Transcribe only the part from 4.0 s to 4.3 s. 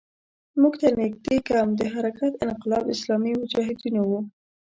وو.